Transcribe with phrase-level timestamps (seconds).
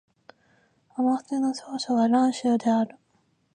[0.95, 2.97] 甘粛省の省都は蘭州である